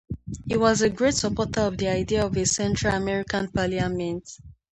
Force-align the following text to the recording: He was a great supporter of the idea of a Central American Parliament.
He 0.47 0.57
was 0.57 0.81
a 0.81 0.89
great 0.89 1.13
supporter 1.13 1.59
of 1.61 1.77
the 1.77 1.87
idea 1.89 2.25
of 2.25 2.35
a 2.35 2.43
Central 2.43 2.95
American 2.95 3.49
Parliament. 3.51 4.27